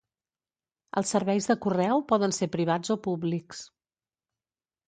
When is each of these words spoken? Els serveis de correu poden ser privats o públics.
Els 1.01 1.11
serveis 1.15 1.49
de 1.51 1.55
correu 1.67 2.03
poden 2.13 2.35
ser 2.39 2.49
privats 2.57 2.95
o 2.97 3.01
públics. 3.09 3.63